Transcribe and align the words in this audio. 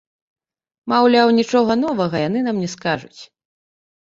Маўляў, 0.93 1.27
нічога 1.39 1.77
новага 1.83 2.15
яны 2.27 2.39
нам 2.49 2.57
не 2.67 2.73
скажуць. 2.75 3.21